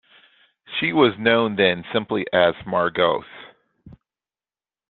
[0.79, 3.25] She was known then simply as Margox.